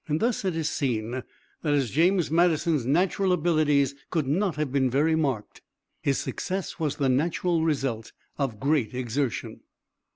Thus, 0.09 0.43
it 0.43 0.55
is 0.55 0.67
seen, 0.67 1.11
that 1.11 1.73
as 1.75 1.91
James 1.91 2.31
Madison's 2.31 2.87
natural 2.87 3.31
abilities 3.31 3.93
could 4.09 4.25
not 4.25 4.55
have 4.55 4.71
been 4.71 4.89
very 4.89 5.13
marked, 5.15 5.61
his 6.01 6.17
success 6.17 6.79
was 6.79 6.95
the 6.95 7.07
natural 7.07 7.63
result 7.63 8.11
of 8.39 8.59
GREAT 8.59 8.95
EXERTION. 8.95 9.59